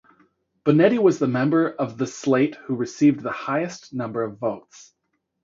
Bonetti 0.65 0.97
was 0.97 1.19
the 1.19 1.27
member 1.27 1.69
of 1.69 1.95
the 1.99 2.07
slate 2.07 2.55
who 2.55 2.73
received 2.75 3.21
the 3.21 3.31
highest 3.31 3.93
number 3.93 4.23
of 4.23 4.39
votes. 4.39 4.95